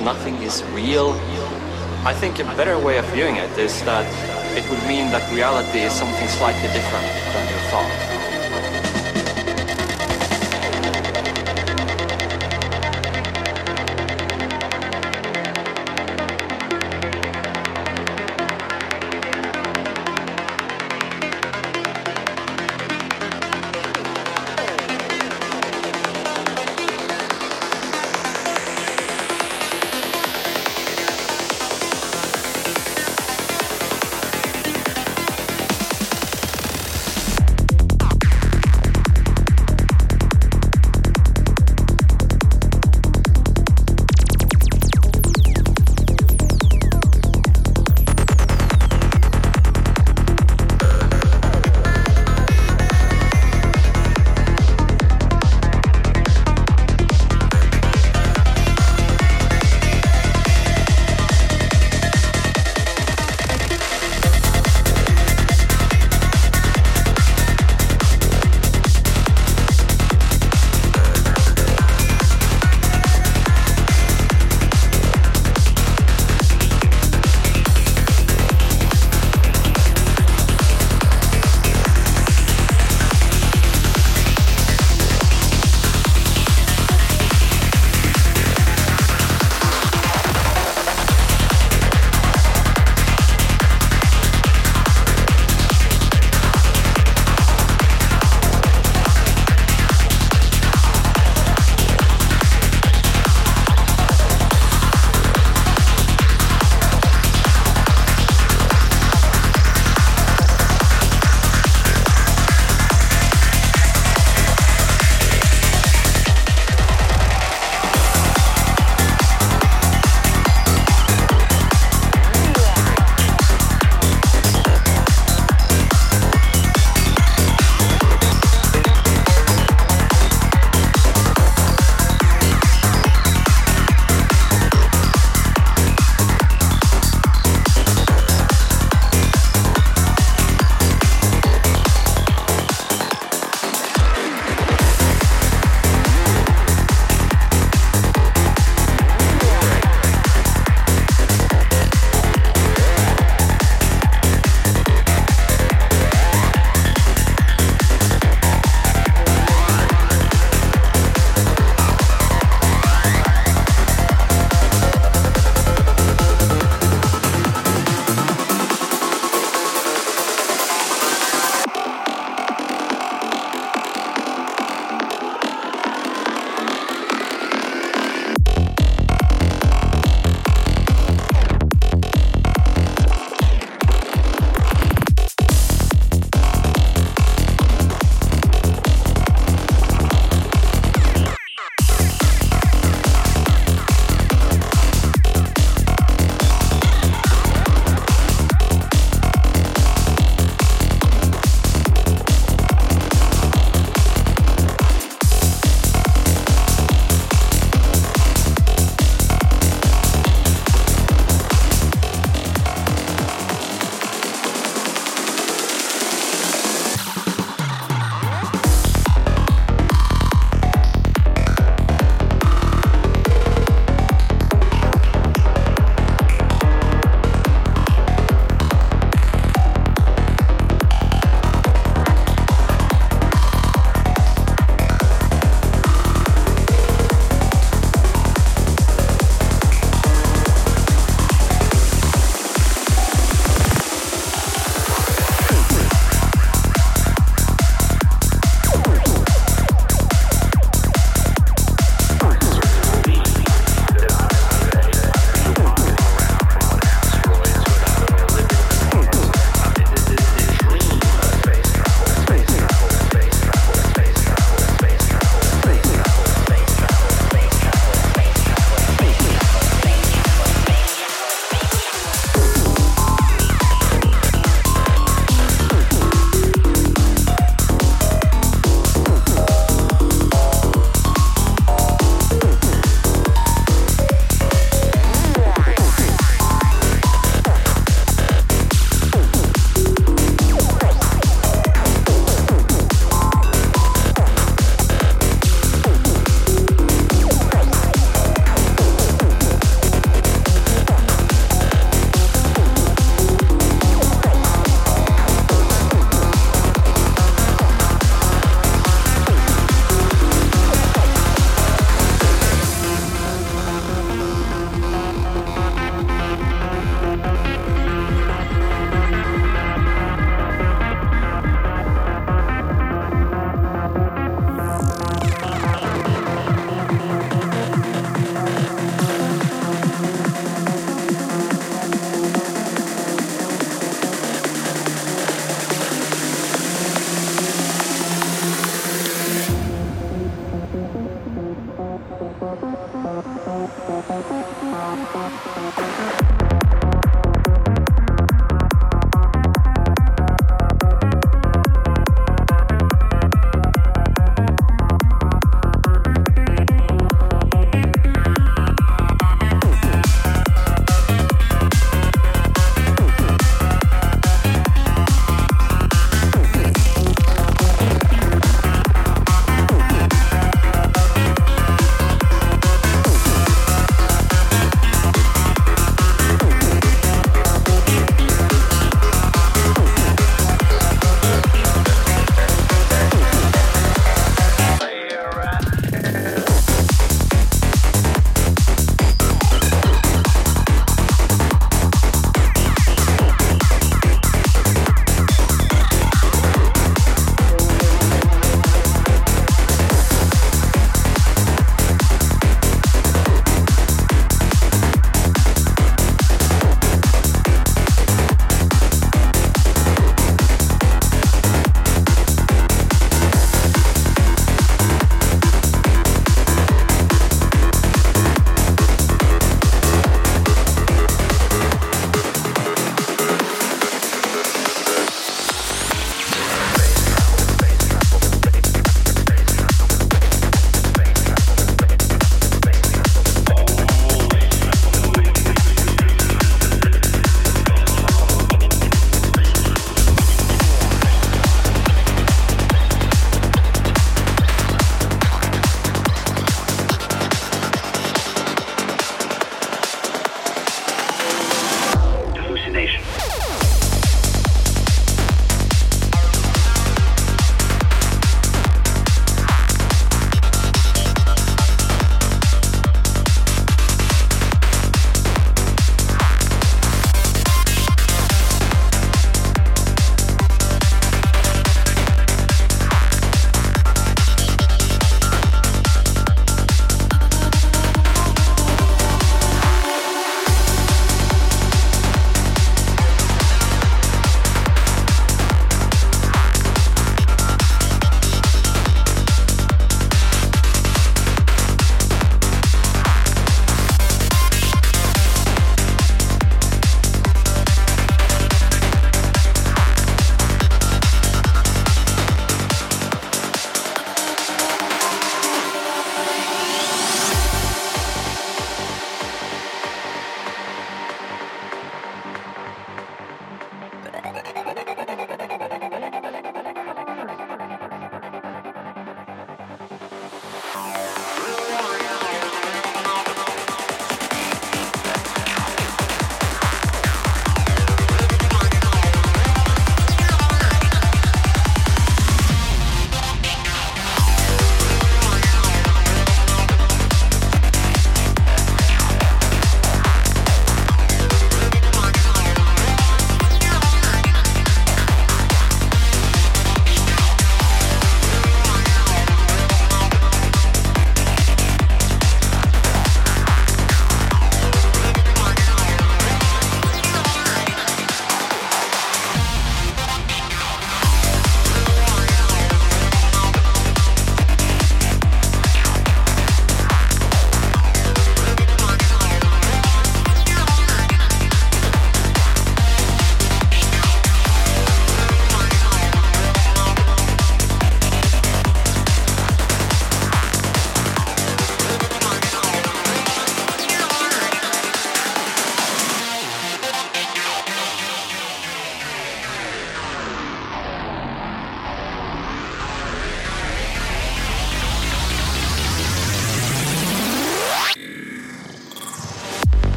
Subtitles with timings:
[0.00, 1.12] Nothing is real?
[2.04, 4.06] I think a better way of viewing it is that
[4.56, 7.49] it would mean that reality is something slightly different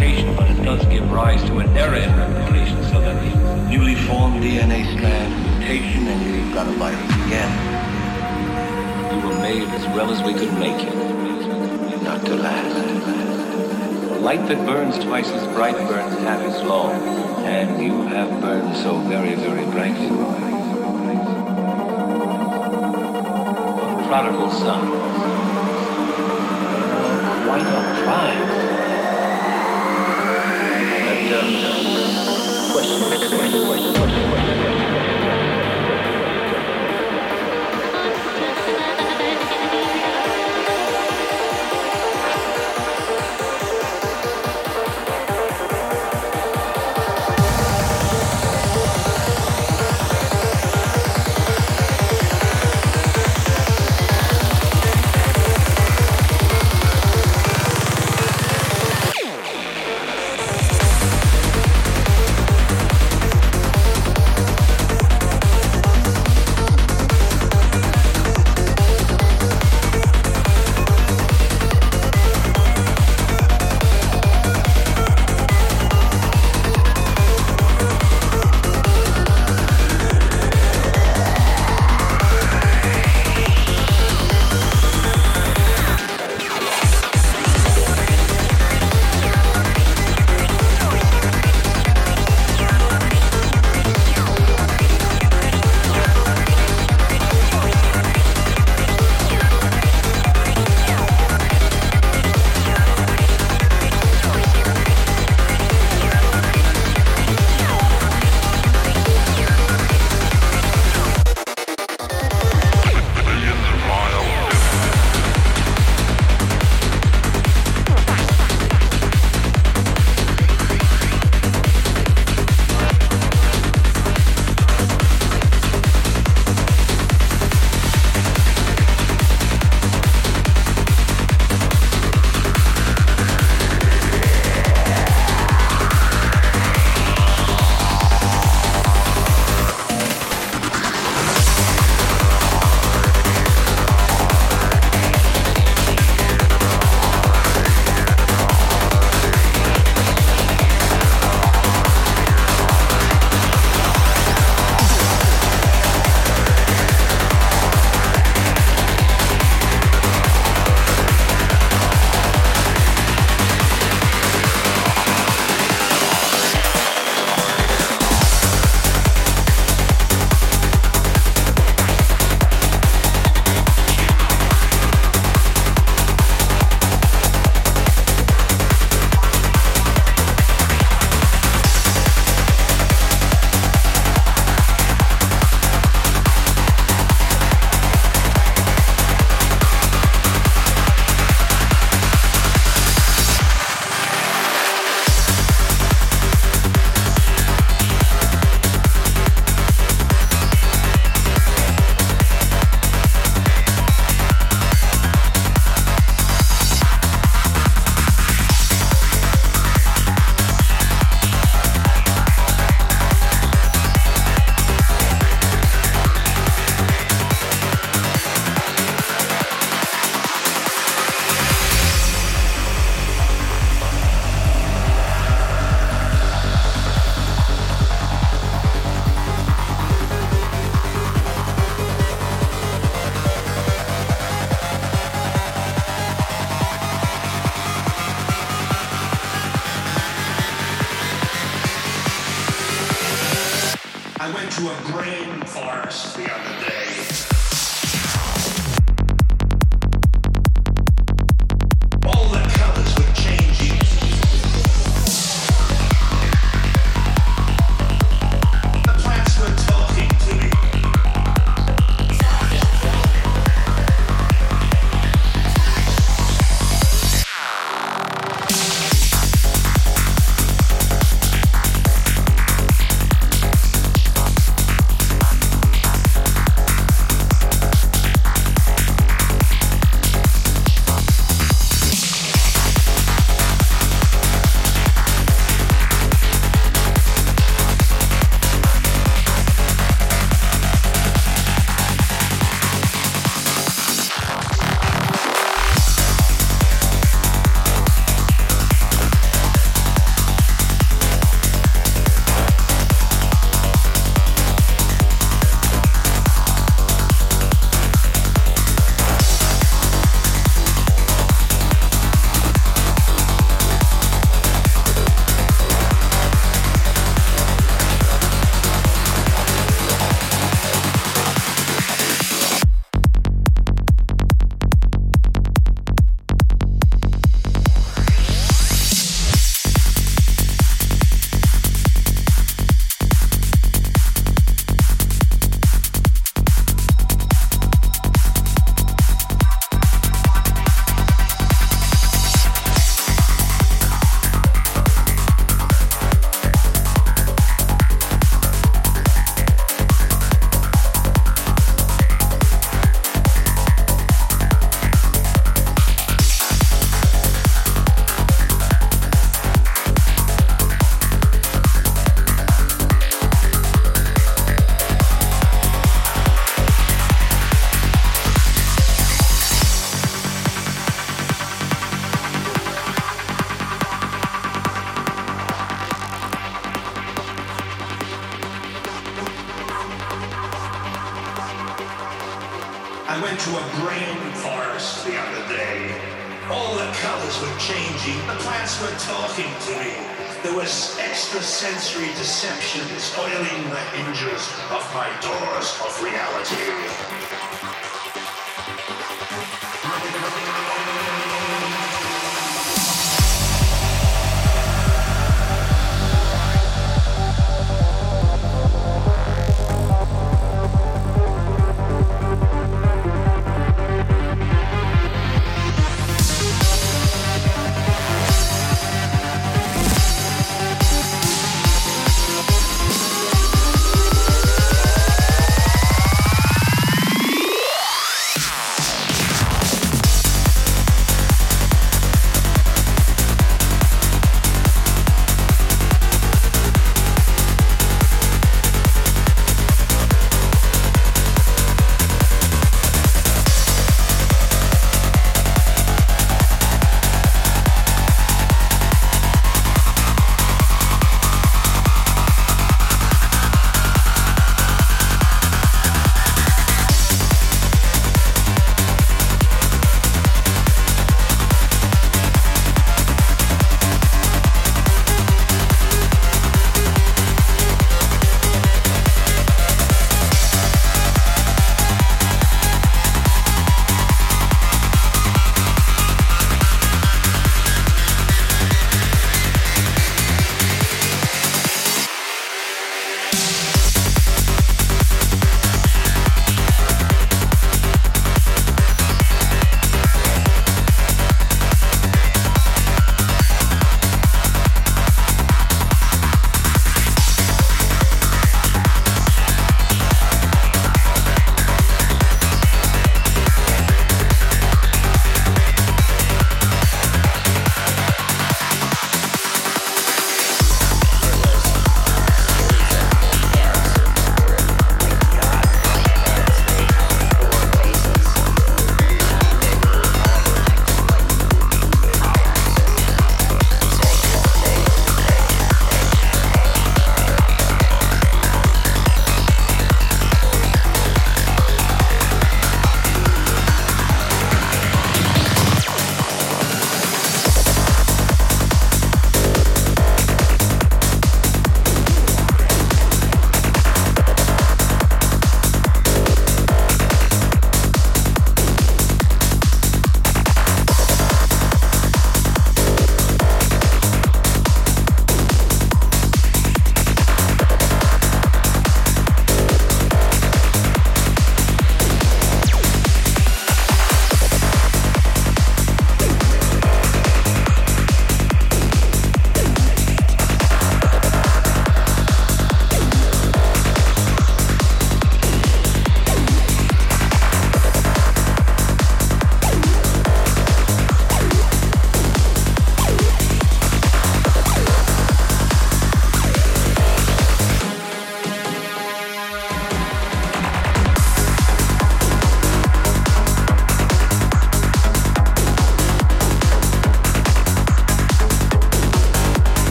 [0.00, 3.94] replication, but it does give rise to an error in replication so that the newly
[3.94, 7.52] formed DNA strand mutation and you've got a virus again.
[9.10, 12.74] We were made as well as we could make it, not to last.
[14.08, 16.92] The light that burns twice as bright burns half as long,
[17.44, 20.08] and you have burned so very, very brightly.
[24.08, 24.88] Prodigal son.
[27.46, 28.59] Why not try?
[31.30, 34.79] question, question, question, question, question.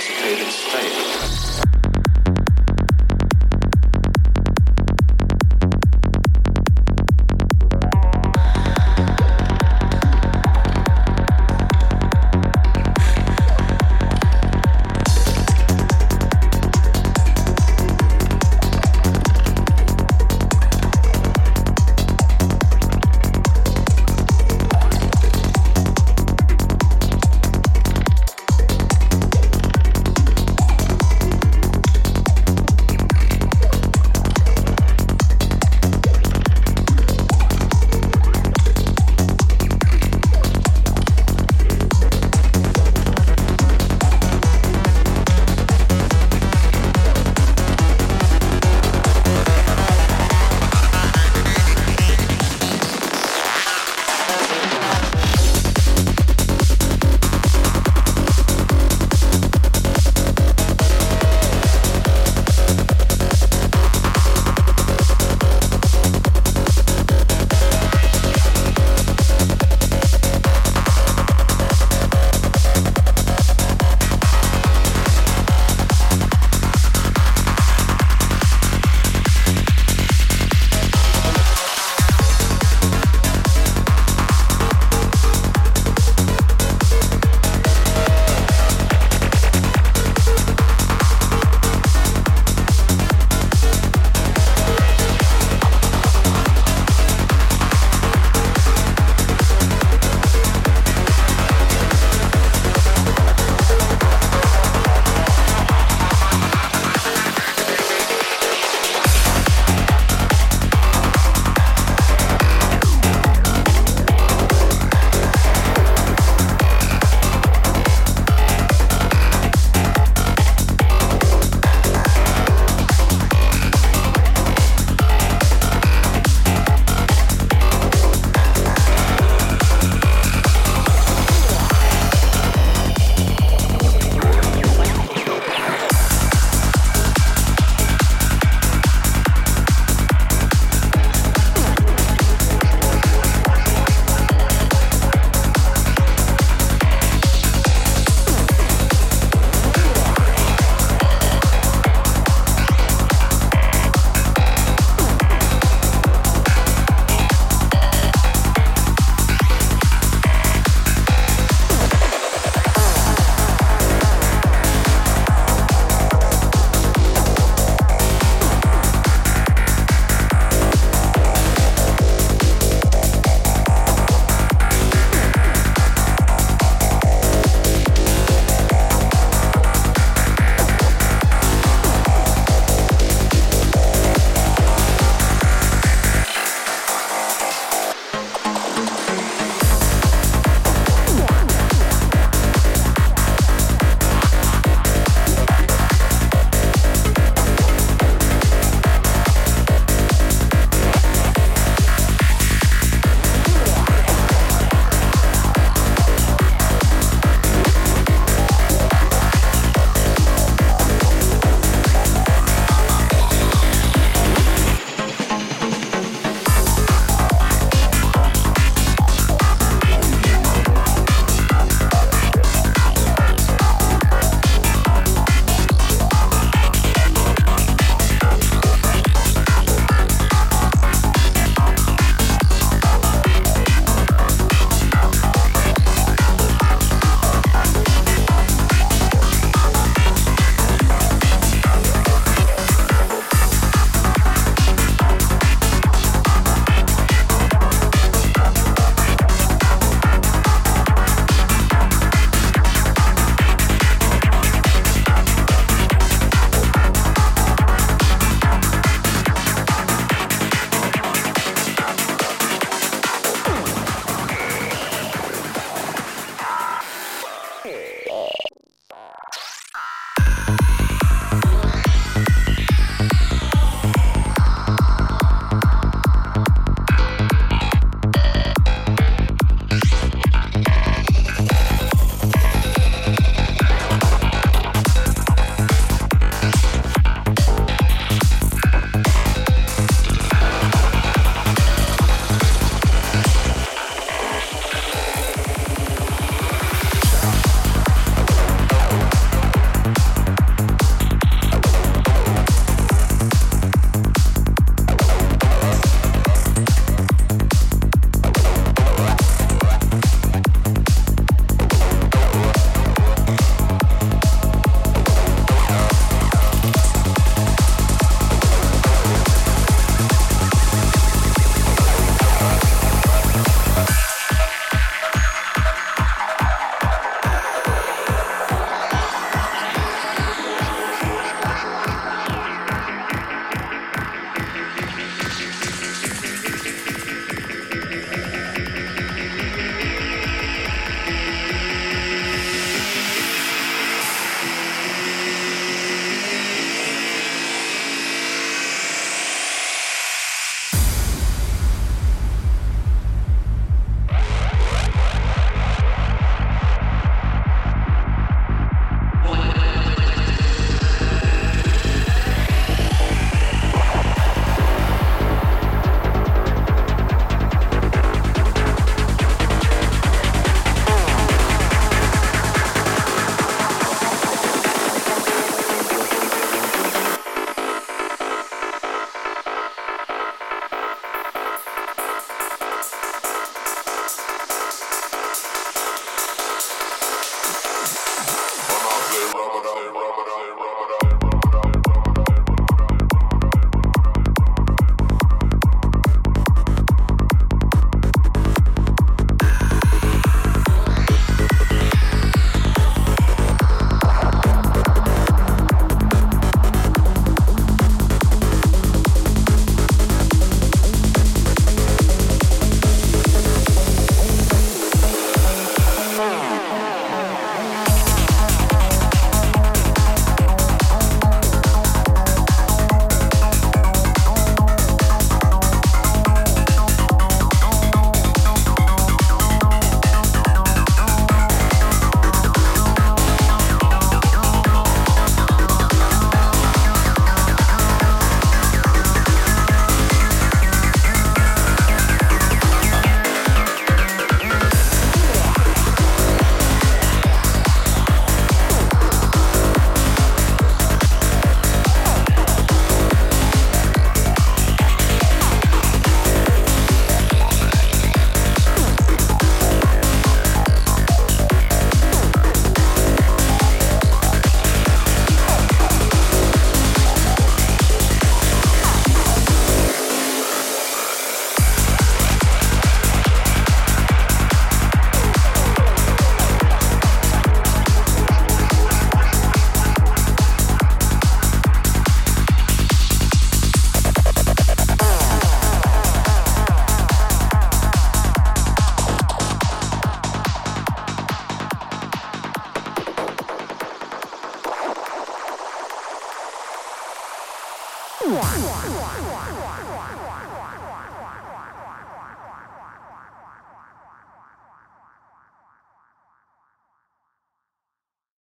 [0.00, 0.69] Intoxicated